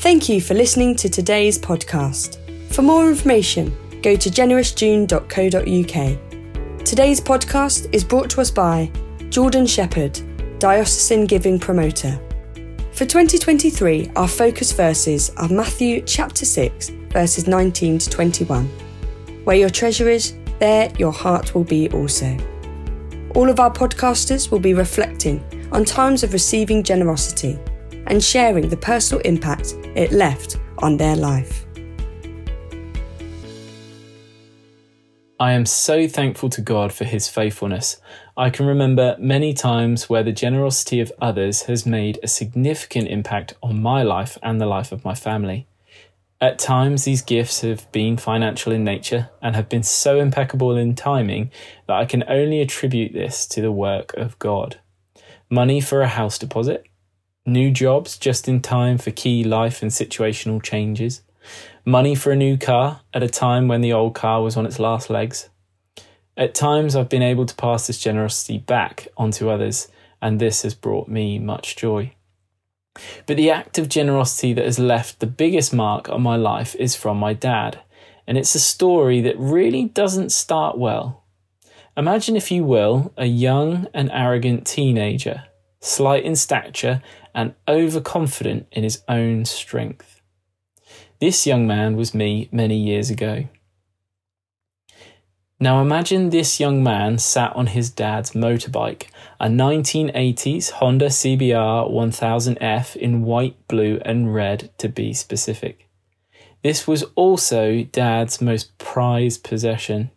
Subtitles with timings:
[0.00, 2.38] Thank you for listening to today's podcast.
[2.72, 6.84] For more information, go to generousjune.co.uk.
[6.86, 8.90] Today's podcast is brought to us by
[9.28, 10.18] Jordan Shepherd,
[10.58, 12.18] Diocesan Giving Promoter.
[12.92, 18.64] For 2023, our focus verses are Matthew chapter 6, verses 19 to 21.
[19.44, 22.38] Where your treasure is, there your heart will be also.
[23.34, 27.58] All of our podcasters will be reflecting on times of receiving generosity
[28.10, 31.64] and sharing the personal impact it left on their life.
[35.38, 37.96] I am so thankful to God for his faithfulness.
[38.36, 43.54] I can remember many times where the generosity of others has made a significant impact
[43.62, 45.66] on my life and the life of my family.
[46.42, 50.94] At times, these gifts have been financial in nature and have been so impeccable in
[50.94, 51.50] timing
[51.86, 54.80] that I can only attribute this to the work of God.
[55.48, 56.86] Money for a house deposit,
[57.46, 61.22] new jobs just in time for key life and situational changes,
[61.84, 64.78] money for a new car at a time when the old car was on its
[64.78, 65.48] last legs.
[66.36, 69.88] At times, I've been able to pass this generosity back onto others,
[70.22, 72.14] and this has brought me much joy.
[73.26, 76.96] But the act of generosity that has left the biggest mark on my life is
[76.96, 77.80] from my dad,
[78.26, 81.24] and it's a story that really doesn't start well.
[81.96, 85.44] Imagine, if you will, a young and arrogant teenager,
[85.80, 87.02] slight in stature
[87.34, 90.20] and overconfident in his own strength.
[91.20, 93.48] This young man was me many years ago.
[95.62, 99.08] Now imagine this young man sat on his dad's motorbike,
[99.38, 105.86] a 1980s Honda CBR 1000F in white, blue, and red to be specific.
[106.62, 110.10] This was also dad's most prized possession.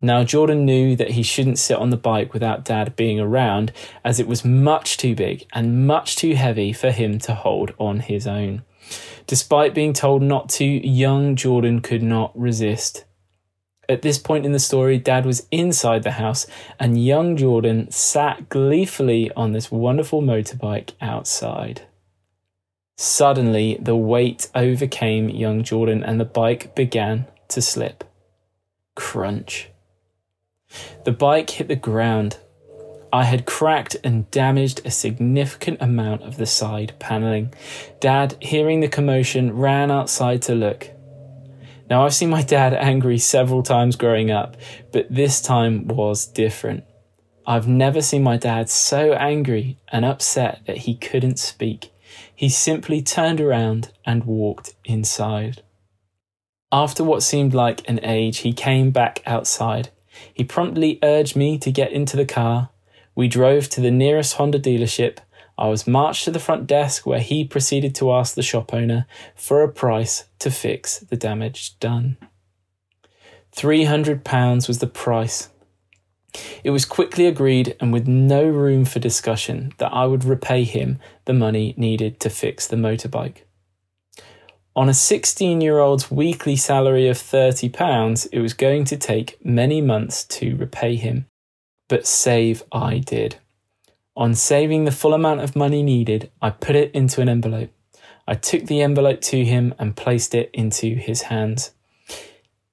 [0.00, 3.72] Now, Jordan knew that he shouldn't sit on the bike without dad being around,
[4.04, 8.00] as it was much too big and much too heavy for him to hold on
[8.00, 8.62] his own.
[9.26, 13.04] Despite being told not to, young Jordan could not resist.
[13.88, 16.46] At this point in the story, Dad was inside the house,
[16.78, 21.82] and young Jordan sat gleefully on this wonderful motorbike outside.
[22.96, 28.04] Suddenly, the weight overcame young Jordan, and the bike began to slip.
[28.94, 29.70] Crunch.
[31.04, 32.38] The bike hit the ground,
[33.12, 37.54] I had cracked and damaged a significant amount of the side panelling.
[38.00, 40.90] Dad, hearing the commotion, ran outside to look.
[41.88, 44.56] Now, I've seen my dad angry several times growing up,
[44.92, 46.84] but this time was different.
[47.46, 51.90] I've never seen my dad so angry and upset that he couldn't speak.
[52.34, 55.62] He simply turned around and walked inside.
[56.70, 59.88] After what seemed like an age, he came back outside.
[60.32, 62.70] He promptly urged me to get into the car
[63.18, 65.18] we drove to the nearest Honda dealership.
[65.58, 69.06] I was marched to the front desk where he proceeded to ask the shop owner
[69.34, 72.16] for a price to fix the damage done.
[73.56, 75.48] £300 was the price.
[76.62, 81.00] It was quickly agreed and with no room for discussion that I would repay him
[81.24, 83.38] the money needed to fix the motorbike.
[84.78, 89.80] On a 16 year old's weekly salary of £30, it was going to take many
[89.80, 91.26] months to repay him
[91.88, 93.40] but save I did.
[94.16, 97.72] On saving the full amount of money needed, I put it into an envelope.
[98.28, 101.72] I took the envelope to him and placed it into his hands.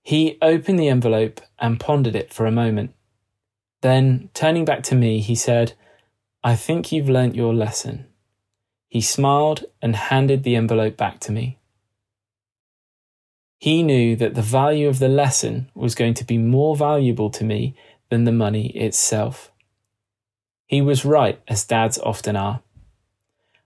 [0.00, 2.94] He opened the envelope and pondered it for a moment.
[3.80, 5.72] Then, turning back to me, he said,
[6.44, 8.06] I think you've learnt your lesson.
[8.86, 11.57] He smiled and handed the envelope back to me.
[13.58, 17.44] He knew that the value of the lesson was going to be more valuable to
[17.44, 17.74] me
[18.08, 19.50] than the money itself.
[20.66, 22.60] He was right, as dads often are.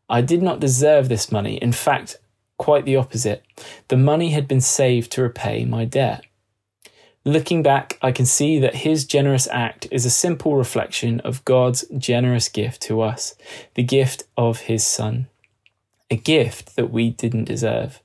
[0.08, 1.56] I did not deserve this money.
[1.56, 2.18] In fact,
[2.58, 3.42] quite the opposite.
[3.88, 6.24] The money had been saved to repay my debt.
[7.24, 11.84] Looking back, I can see that his generous act is a simple reflection of God's
[11.96, 13.36] generous gift to us,
[13.74, 15.28] the gift of his Son,
[16.10, 18.01] a gift that we didn't deserve.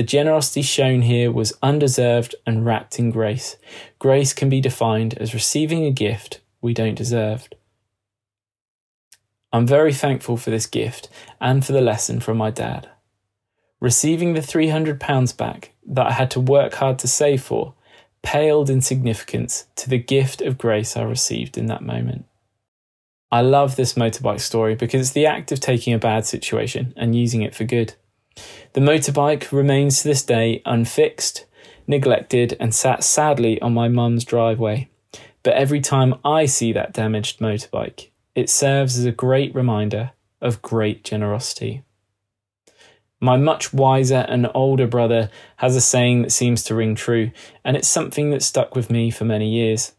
[0.00, 3.58] The generosity shown here was undeserved and wrapped in grace.
[3.98, 7.46] Grace can be defined as receiving a gift we don't deserve.
[9.52, 12.88] I'm very thankful for this gift and for the lesson from my dad.
[13.78, 17.74] Receiving the £300 back that I had to work hard to save for
[18.22, 22.24] paled in significance to the gift of grace I received in that moment.
[23.30, 27.14] I love this motorbike story because it's the act of taking a bad situation and
[27.14, 27.96] using it for good.
[28.72, 31.46] The motorbike remains to this day unfixed,
[31.86, 34.88] neglected, and sat sadly on my mum's driveway.
[35.42, 40.62] But every time I see that damaged motorbike, it serves as a great reminder of
[40.62, 41.82] great generosity.
[43.20, 47.32] My much wiser and older brother has a saying that seems to ring true,
[47.64, 49.92] and it's something that stuck with me for many years.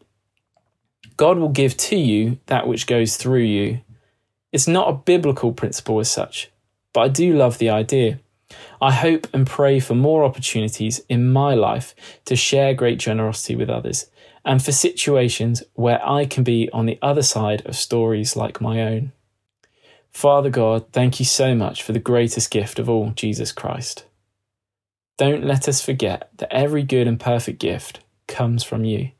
[1.16, 3.80] God will give to you that which goes through you.
[4.50, 6.50] It's not a biblical principle as such,
[6.92, 8.20] but I do love the idea.
[8.80, 11.94] I hope and pray for more opportunities in my life
[12.26, 14.06] to share great generosity with others
[14.44, 18.82] and for situations where I can be on the other side of stories like my
[18.82, 19.12] own.
[20.10, 24.04] Father God, thank you so much for the greatest gift of all, Jesus Christ.
[25.16, 29.12] Don't let us forget that every good and perfect gift comes from you.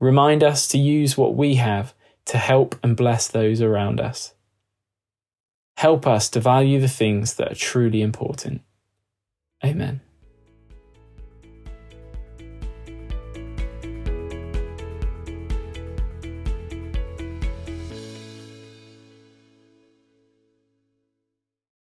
[0.00, 1.94] Remind us to use what we have
[2.26, 4.34] to help and bless those around us.
[5.82, 8.62] Help us to value the things that are truly important.
[9.64, 10.00] Amen.